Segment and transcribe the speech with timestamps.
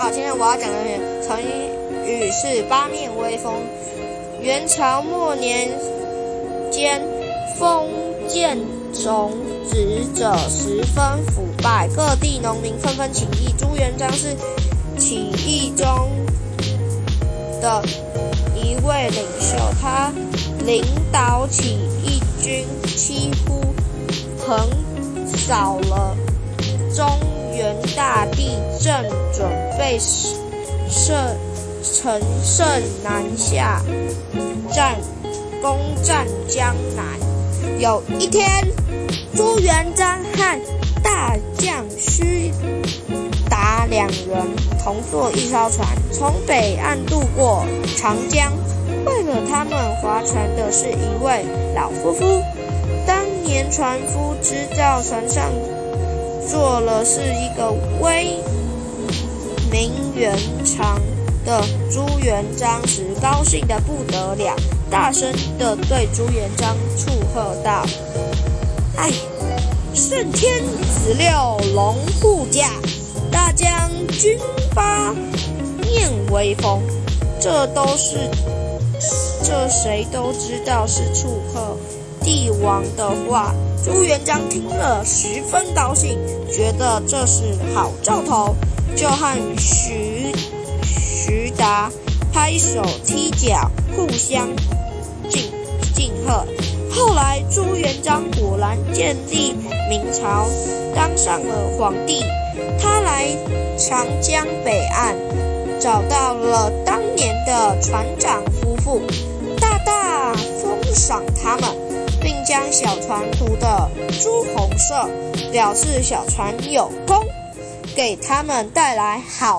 [0.00, 3.52] 好，今天我要讲的成语是八面威风。
[4.40, 5.68] 元朝末年
[6.70, 7.02] 间，
[7.58, 7.86] 封
[8.26, 8.56] 建
[8.94, 9.30] 种
[9.70, 13.54] 植者十分腐败，各地农民纷纷起义。
[13.58, 14.34] 朱元璋是
[14.96, 15.16] 起
[15.46, 16.08] 义中
[17.60, 17.82] 的
[18.56, 20.10] 一位领袖，他
[20.64, 20.82] 领
[21.12, 23.60] 导起义军，几乎
[24.38, 24.66] 横
[25.26, 26.16] 扫了
[26.96, 27.06] 中
[27.54, 28.94] 原大地，正
[29.34, 29.46] 准
[29.80, 31.16] 被胜
[31.82, 32.66] 乘胜
[33.02, 33.82] 南下，
[34.70, 35.00] 战
[35.62, 37.18] 攻占江南。
[37.78, 38.46] 有一天，
[39.34, 40.60] 朱元璋和
[41.02, 42.52] 大将须
[43.48, 44.54] 达两人
[44.84, 47.64] 同坐一艘船，从北岸渡过
[47.96, 48.52] 长江。
[49.06, 51.42] 为了他们划船的是一位
[51.74, 52.42] 老夫妇。
[53.06, 55.50] 当年船夫知道船上
[56.46, 58.36] 坐了是一个威
[59.70, 61.00] 名远长
[61.44, 64.56] 的朱元璋时，高兴得不得了，
[64.90, 67.84] 大声地对朱元璋祝贺道
[68.96, 69.10] ：“哎，
[69.94, 72.70] 圣天子六龙护驾，
[73.30, 73.68] 大将
[74.08, 74.38] 军
[74.74, 75.14] 八
[75.82, 76.82] 面威风，
[77.40, 78.28] 这都是
[79.42, 81.76] 这谁都知道是祝贺
[82.22, 86.18] 帝王的话。”朱元璋听了十分高兴，
[86.52, 88.54] 觉得这是好兆头，
[88.96, 90.32] 就和徐
[90.84, 91.90] 徐达
[92.32, 94.48] 拍手踢脚，互相
[95.28, 95.50] 敬
[95.94, 96.46] 敬贺。
[96.90, 99.54] 后来朱元璋果然建立
[99.88, 100.46] 明朝，
[100.94, 102.22] 当上了皇帝。
[102.78, 103.28] 他来
[103.78, 105.16] 长江北岸，
[105.80, 109.02] 找到了当年的船长夫妇，
[109.60, 111.90] 大大封赏他们。
[112.22, 113.90] 并将小船涂的
[114.22, 115.08] 朱红色，
[115.50, 117.16] 表示小船有功，
[117.94, 119.58] 给他们带来好